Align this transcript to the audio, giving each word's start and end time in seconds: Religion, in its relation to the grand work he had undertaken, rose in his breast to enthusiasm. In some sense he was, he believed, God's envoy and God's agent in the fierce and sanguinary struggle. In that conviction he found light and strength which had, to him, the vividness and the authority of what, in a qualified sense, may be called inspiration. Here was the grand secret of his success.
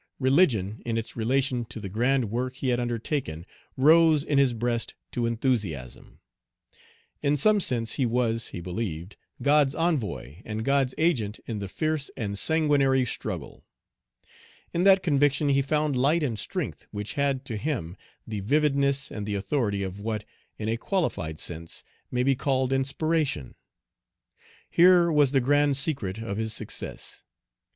Religion, 0.17 0.81
in 0.83 0.97
its 0.97 1.15
relation 1.15 1.63
to 1.63 1.79
the 1.79 1.87
grand 1.87 2.31
work 2.31 2.55
he 2.55 2.69
had 2.69 2.79
undertaken, 2.79 3.45
rose 3.77 4.23
in 4.23 4.39
his 4.39 4.51
breast 4.51 4.95
to 5.11 5.27
enthusiasm. 5.27 6.19
In 7.21 7.37
some 7.37 7.59
sense 7.59 7.93
he 7.97 8.05
was, 8.07 8.47
he 8.47 8.61
believed, 8.61 9.15
God's 9.43 9.75
envoy 9.75 10.41
and 10.43 10.65
God's 10.65 10.95
agent 10.97 11.39
in 11.45 11.59
the 11.59 11.67
fierce 11.67 12.09
and 12.17 12.35
sanguinary 12.35 13.05
struggle. 13.05 13.63
In 14.73 14.85
that 14.85 15.03
conviction 15.03 15.49
he 15.49 15.61
found 15.61 15.95
light 15.95 16.23
and 16.23 16.39
strength 16.39 16.87
which 16.89 17.13
had, 17.13 17.45
to 17.45 17.55
him, 17.55 17.95
the 18.25 18.39
vividness 18.39 19.11
and 19.11 19.27
the 19.27 19.35
authority 19.35 19.83
of 19.83 19.99
what, 19.99 20.25
in 20.57 20.67
a 20.67 20.77
qualified 20.77 21.39
sense, 21.39 21.83
may 22.09 22.23
be 22.23 22.33
called 22.33 22.73
inspiration. 22.73 23.53
Here 24.67 25.11
was 25.11 25.31
the 25.31 25.41
grand 25.41 25.77
secret 25.77 26.17
of 26.17 26.37
his 26.37 26.53
success. 26.55 27.23